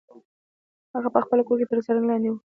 [0.93, 2.35] هغه په خپل کور کې تر څارنې لاندې و.